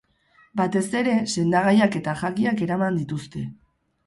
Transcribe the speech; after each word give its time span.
Batez 0.61 0.81
ere, 1.01 1.13
sendagaiak 1.33 1.99
eta 2.01 2.17
jakiak 2.23 2.65
eraman 2.69 2.99
dituzte. 3.03 3.45